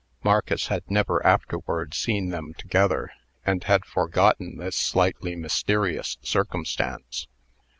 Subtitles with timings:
[0.23, 3.11] Marcus had never afterward seen them together,
[3.45, 7.27] and had forgotten this slightly mysterious circumstance.